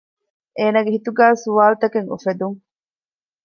އޭނަގެ 0.57 0.91
ހިތުގައި 0.95 1.35
ސްވާލުތަކެއް 1.43 2.09
އުފެދުން 2.11 2.57